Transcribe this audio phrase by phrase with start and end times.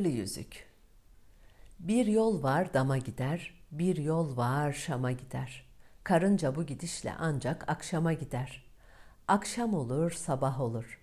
[0.00, 0.66] Sihirli yüzük.
[1.78, 5.64] Bir yol var dama gider, bir yol var Şam'a gider.
[6.04, 8.64] Karınca bu gidişle ancak akşama gider.
[9.28, 11.00] Akşam olur, sabah olur.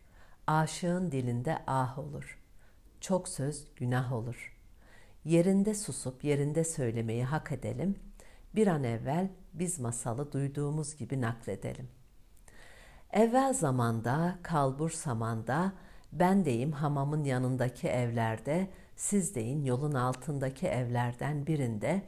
[0.48, 2.40] Aşığın dilinde ah olur.
[3.02, 4.58] Çok söz günah olur.
[5.26, 7.96] Yerinde susup yerinde söylemeyi hak edelim.
[8.56, 11.88] Bir an evvel biz masalı duyduğumuz gibi nakledelim.
[13.12, 15.74] Evvel zamanda, kalbur samanda,
[16.12, 22.02] ben deyim hamamın yanındaki evlerde, siz deyin yolun altındaki evlerden birinde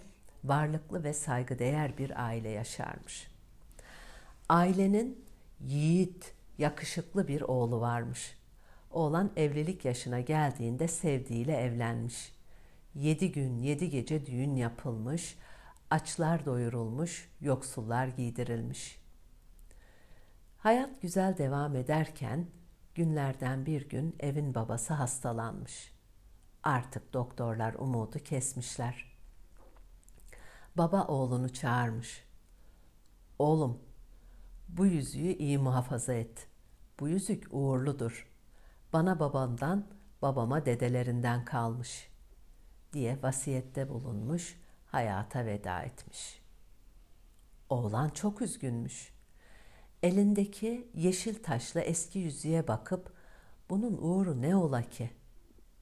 [0.43, 3.27] varlıklı ve saygıdeğer bir aile yaşarmış.
[4.49, 5.25] Ailenin
[5.59, 8.37] yiğit, yakışıklı bir oğlu varmış.
[8.91, 12.33] Oğlan evlilik yaşına geldiğinde sevdiğiyle evlenmiş.
[12.95, 15.37] Yedi gün, yedi gece düğün yapılmış,
[15.89, 18.99] açlar doyurulmuş, yoksullar giydirilmiş.
[20.57, 22.45] Hayat güzel devam ederken
[22.95, 25.98] günlerden bir gün evin babası hastalanmış.
[26.63, 29.17] Artık doktorlar umudu kesmişler.
[30.75, 32.23] Baba oğlunu çağırmış.
[33.39, 33.79] Oğlum,
[34.69, 36.47] bu yüzüğü iyi muhafaza et.
[36.99, 38.29] Bu yüzük uğurludur.
[38.93, 39.87] Bana babamdan,
[40.21, 42.09] babama dedelerinden kalmış
[42.93, 46.41] diye vasiyette bulunmuş, hayata veda etmiş.
[47.69, 49.13] Oğlan çok üzgünmüş.
[50.03, 53.13] Elindeki yeşil taşlı eski yüzüğe bakıp
[53.69, 55.18] bunun uğru ne ola ki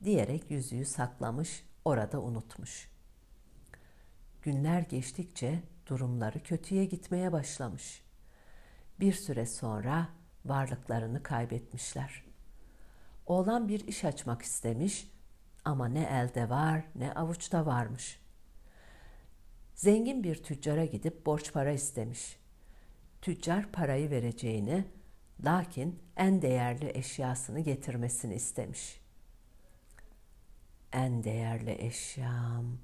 [0.03, 2.89] diyerek yüzüğü saklamış, orada unutmuş.
[4.41, 8.03] Günler geçtikçe durumları kötüye gitmeye başlamış.
[8.99, 10.09] Bir süre sonra
[10.45, 12.23] varlıklarını kaybetmişler.
[13.25, 15.11] Oğlan bir iş açmak istemiş
[15.65, 18.19] ama ne elde var ne avuçta varmış.
[19.75, 22.37] Zengin bir tüccara gidip borç para istemiş.
[23.21, 24.85] Tüccar parayı vereceğini,
[25.45, 29.06] lakin en değerli eşyasını getirmesini istemiş.
[30.93, 32.77] En değerli eşyam,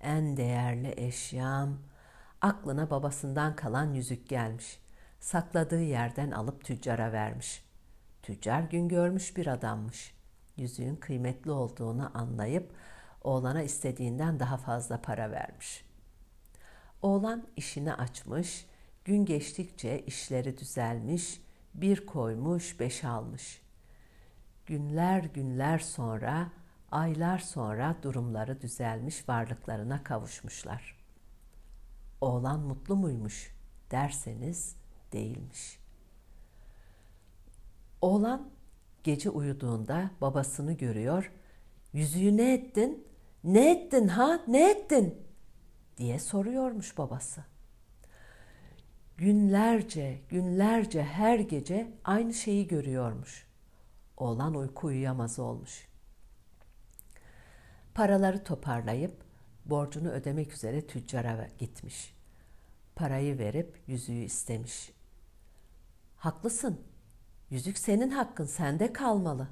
[0.00, 1.78] en değerli eşyam.
[2.40, 4.78] Aklına babasından kalan yüzük gelmiş.
[5.20, 7.64] Sakladığı yerden alıp tüccara vermiş.
[8.22, 10.14] Tüccar gün görmüş bir adammış.
[10.56, 12.72] Yüzüğün kıymetli olduğunu anlayıp
[13.22, 15.84] oğlana istediğinden daha fazla para vermiş.
[17.02, 18.66] Oğlan işini açmış,
[19.04, 21.40] gün geçtikçe işleri düzelmiş,
[21.74, 23.62] bir koymuş, beş almış.
[24.66, 26.50] Günler günler sonra,
[26.90, 30.96] aylar sonra durumları düzelmiş, varlıklarına kavuşmuşlar.
[32.20, 33.54] Oğlan mutlu muymuş
[33.90, 34.76] derseniz
[35.12, 35.78] değilmiş.
[38.00, 38.50] Oğlan
[39.04, 41.32] gece uyuduğunda babasını görüyor.
[41.92, 43.06] Yüzüğü ne ettin?
[43.44, 44.40] Ne ettin ha?
[44.48, 45.26] Ne ettin?
[45.96, 47.44] diye soruyormuş babası.
[49.16, 53.46] Günlerce, günlerce her gece aynı şeyi görüyormuş.
[54.16, 55.86] Oğlan uyku uyuyamaz olmuş.
[57.96, 59.12] Paraları toparlayıp
[59.64, 62.14] borcunu ödemek üzere tüccara gitmiş.
[62.96, 64.92] Parayı verip yüzüğü istemiş.
[66.16, 66.80] Haklısın.
[67.50, 69.48] Yüzük senin hakkın, sende kalmalı.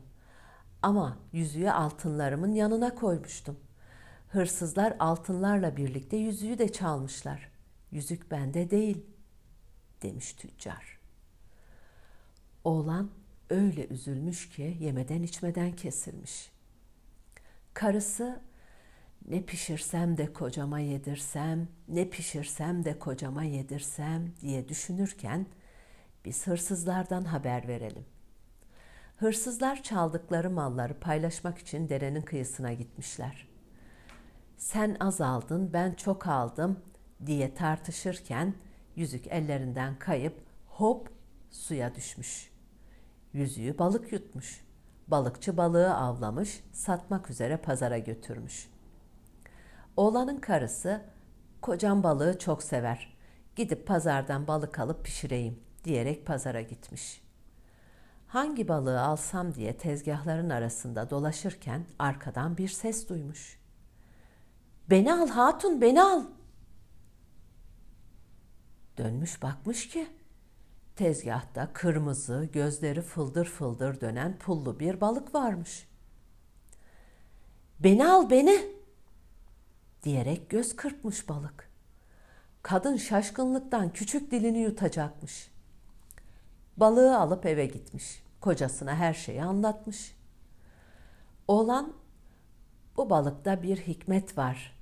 [0.82, 3.56] Ama yüzüğü altınlarımın yanına koymuştum.
[4.28, 7.50] Hırsızlar altınlarla birlikte yüzüğü de çalmışlar.
[7.90, 9.06] Yüzük bende değil,
[10.02, 10.98] demiş tüccar.
[12.64, 13.10] Oğlan
[13.50, 16.53] öyle üzülmüş ki yemeden içmeden kesilmiş.
[17.74, 18.40] Karısı
[19.28, 25.46] ne pişirsem de kocama yedirsem, ne pişirsem de kocama yedirsem diye düşünürken
[26.24, 28.04] biz hırsızlardan haber verelim.
[29.16, 33.48] Hırsızlar çaldıkları malları paylaşmak için derenin kıyısına gitmişler.
[34.56, 36.80] Sen az aldın, ben çok aldım
[37.26, 38.54] diye tartışırken
[38.96, 41.08] yüzük ellerinden kayıp hop
[41.50, 42.50] suya düşmüş.
[43.32, 44.63] Yüzüğü balık yutmuş.
[45.08, 48.70] Balıkçı balığı avlamış, satmak üzere pazara götürmüş.
[49.96, 51.00] Oğlanın karısı,
[51.62, 53.16] kocam balığı çok sever.
[53.56, 57.22] Gidip pazardan balık alıp pişireyim diyerek pazara gitmiş.
[58.26, 63.58] Hangi balığı alsam diye tezgahların arasında dolaşırken arkadan bir ses duymuş.
[64.90, 66.24] Beni al hatun beni al.
[68.98, 70.06] Dönmüş bakmış ki
[70.96, 75.88] tezgahta kırmızı, gözleri fıldır fıldır dönen pullu bir balık varmış.
[77.80, 78.60] Beni al beni
[80.02, 81.70] diyerek göz kırpmış balık.
[82.62, 85.50] Kadın şaşkınlıktan küçük dilini yutacakmış.
[86.76, 88.22] Balığı alıp eve gitmiş.
[88.40, 90.16] Kocasına her şeyi anlatmış.
[91.48, 91.92] Oğlan
[92.96, 94.76] bu balıkta bir hikmet var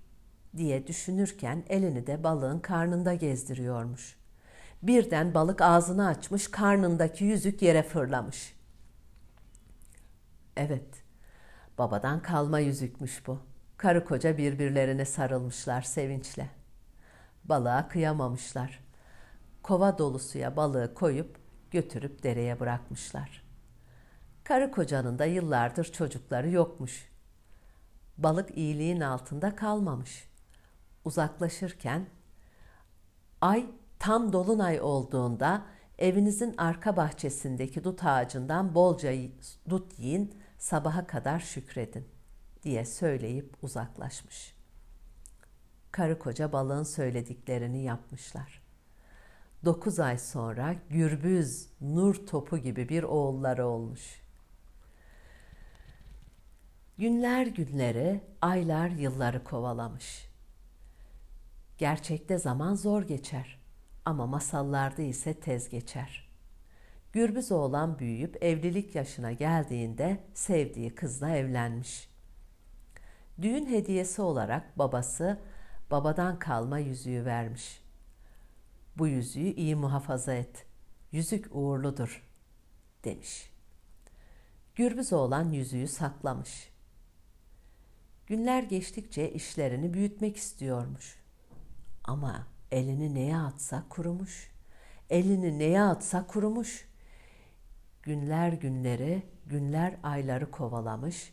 [0.57, 4.22] diye düşünürken elini de balığın karnında gezdiriyormuş.
[4.83, 8.57] Birden balık ağzını açmış, karnındaki yüzük yere fırlamış.
[10.57, 11.03] Evet,
[11.79, 13.39] Babadan kalma yüzükmüş bu.
[13.77, 16.51] Karı koca birbirlerine sarılmışlar sevinçle.
[17.45, 18.85] Balığa kıyamamışlar.
[19.63, 21.39] Kova dolu suya balığı koyup
[21.71, 23.43] götürüp dereye bırakmışlar.
[24.45, 27.09] Karı kocanın da yıllardır çocukları yokmuş.
[28.19, 30.29] Balık iyiliğin altında kalmamış.
[31.05, 32.07] Uzaklaşırken
[33.41, 33.67] ay
[34.03, 35.67] tam dolunay olduğunda
[35.99, 39.13] evinizin arka bahçesindeki dut ağacından bolca
[39.69, 42.09] dut yiyin, sabaha kadar şükredin
[42.63, 44.55] diye söyleyip uzaklaşmış.
[45.93, 48.63] Karı koca balığın söylediklerini yapmışlar.
[49.65, 54.23] Dokuz ay sonra gürbüz, nur topu gibi bir oğulları olmuş.
[56.99, 60.29] Günler günleri, aylar yılları kovalamış.
[61.79, 63.62] Gerçekte zaman zor geçer
[64.05, 66.33] ama masallarda ise tez geçer.
[67.13, 72.09] Gürbüz oğlan büyüyüp evlilik yaşına geldiğinde sevdiği kızla evlenmiş.
[73.43, 75.41] Düğün hediyesi olarak babası
[75.91, 77.83] babadan kalma yüzüğü vermiş.
[78.99, 80.67] Bu yüzüğü iyi muhafaza et.
[81.13, 82.23] Yüzük uğurludur
[83.05, 83.51] demiş.
[84.75, 86.73] Gürbüz oğlan yüzüğü saklamış.
[88.27, 91.19] Günler geçtikçe işlerini büyütmek istiyormuş.
[92.05, 94.51] Ama elini neye atsa kurumuş.
[95.11, 96.89] Elini neye atsa kurumuş.
[98.03, 101.33] Günler günleri, günler ayları kovalamış,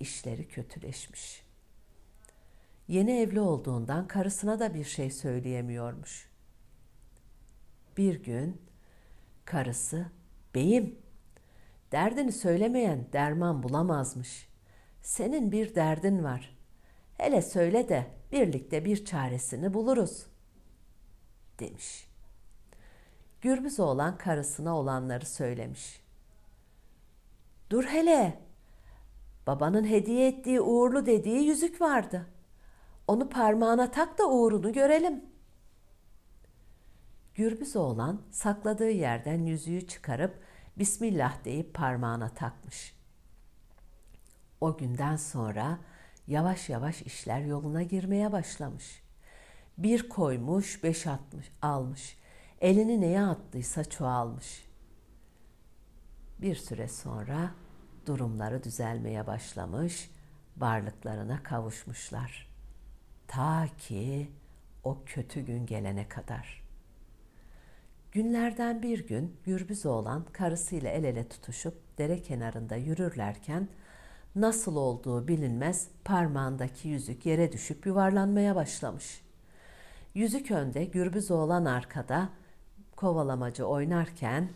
[0.00, 1.42] işleri kötüleşmiş.
[2.88, 6.30] Yeni evli olduğundan karısına da bir şey söyleyemiyormuş.
[7.96, 8.62] Bir gün
[9.44, 10.06] karısı,
[10.54, 10.98] "Beyim,
[11.92, 14.48] derdini söylemeyen derman bulamazmış.
[15.02, 16.58] Senin bir derdin var.
[17.18, 20.29] Hele söyle de birlikte bir çaresini buluruz."
[21.60, 22.08] Demiş.
[23.40, 26.00] Gürbüz oğlan karısına olanları söylemiş.
[27.70, 28.40] Dur hele.
[29.46, 32.26] Babanın hediye ettiği uğurlu dediği yüzük vardı.
[33.06, 35.24] Onu parmağına tak da uğrunu görelim.
[37.34, 40.42] Gürbüz oğlan sakladığı yerden yüzüğü çıkarıp
[40.76, 42.96] Bismillah deyip parmağına takmış.
[44.60, 45.78] O günden sonra
[46.26, 49.02] yavaş yavaş işler yoluna girmeye başlamış.
[49.80, 52.16] Bir koymuş, beş atmış, almış.
[52.60, 54.64] Elini neye attıysa çoğalmış.
[56.38, 57.50] Bir süre sonra
[58.06, 60.10] durumları düzelmeye başlamış,
[60.56, 62.48] varlıklarına kavuşmuşlar.
[63.26, 64.30] Ta ki
[64.84, 66.62] o kötü gün gelene kadar.
[68.12, 73.68] Günlerden bir gün Gürbüz oğlan karısıyla el ele tutuşup dere kenarında yürürlerken
[74.34, 79.29] nasıl olduğu bilinmez parmağındaki yüzük yere düşüp yuvarlanmaya başlamış.
[80.14, 82.28] Yüzük önde, Gürbüz oğlan arkada
[82.96, 84.50] kovalamacı oynarken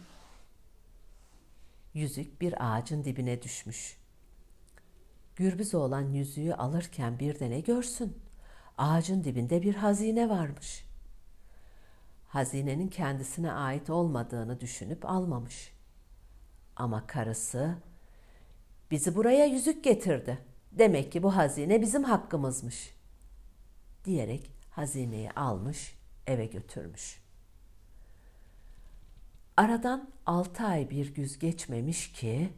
[1.95, 3.97] yüzük bir ağacın dibine düşmüş.
[5.37, 8.19] Gürbüz oğlan yüzüğü alırken bir de ne görsün?
[8.79, 10.85] Ağacın dibinde bir hazine varmış.
[12.29, 15.73] Hazinenin kendisine ait olmadığını düşünüp almamış.
[16.77, 17.75] Ama karısı
[18.91, 20.39] bizi buraya yüzük getirdi.
[20.73, 22.95] Demek ki bu hazine bizim hakkımızmış.
[24.05, 25.95] Diyerek hazineyi almış,
[26.27, 27.21] eve götürmüş.
[29.57, 32.53] Aradan altı ay bir güz geçmemiş ki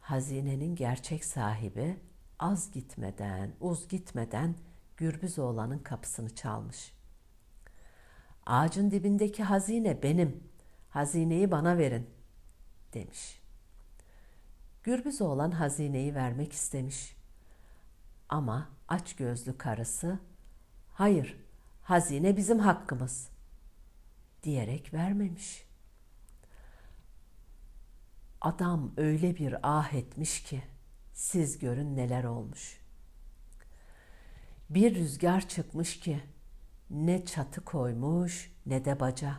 [0.00, 1.96] hazinenin gerçek sahibi
[2.38, 4.54] az gitmeden, uz gitmeden
[4.96, 6.92] Gürbüz oğlanın kapısını çalmış.
[8.46, 10.44] Ağacın dibindeki hazine benim.
[10.90, 12.10] Hazineyi bana verin
[12.94, 13.42] demiş.
[14.82, 17.16] Gürbüz oğlan hazineyi vermek istemiş.
[18.28, 20.18] Ama aç gözlü karısı
[20.94, 21.41] hayır
[21.82, 23.28] hazine bizim hakkımız
[24.42, 25.66] diyerek vermemiş.
[28.40, 30.62] Adam öyle bir ah etmiş ki
[31.12, 32.80] siz görün neler olmuş.
[34.70, 36.20] Bir rüzgar çıkmış ki
[36.90, 39.36] ne çatı koymuş ne de baca.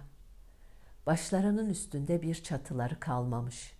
[1.05, 3.73] Başlarının üstünde bir çatıları kalmamış.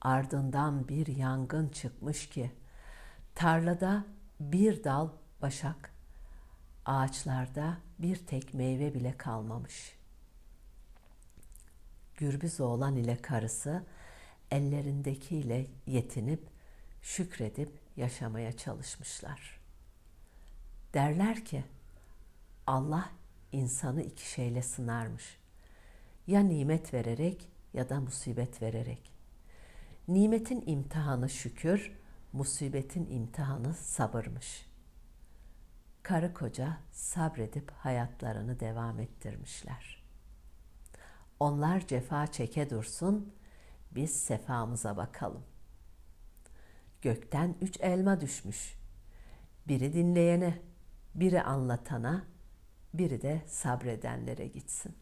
[0.00, 2.52] Ardından bir yangın çıkmış ki
[3.34, 4.04] tarlada
[4.40, 5.08] bir dal
[5.42, 5.90] başak,
[6.86, 9.96] ağaçlarda bir tek meyve bile kalmamış.
[12.16, 13.84] Gürbüz oğlan ile karısı
[14.50, 16.48] ellerindekiyle yetinip
[17.02, 19.60] şükredip yaşamaya çalışmışlar.
[20.94, 21.64] Derler ki
[22.66, 23.10] Allah
[23.52, 25.38] insanı iki şeyle sınarmış.
[26.26, 29.12] Ya nimet vererek ya da musibet vererek.
[30.08, 31.92] Nimetin imtihanı şükür,
[32.32, 34.66] musibetin imtihanı sabırmış.
[36.06, 40.02] Karı koca sabredip hayatlarını devam ettirmişler.
[41.40, 43.34] Onlar cefa çeke dursun,
[43.90, 45.44] biz sefamıza bakalım.
[47.02, 48.78] gökten üç elma düşmüş.
[49.68, 50.62] Biri dinleyene,
[51.14, 52.24] biri anlatana,
[52.94, 54.94] biri de sabredenlere gitsin.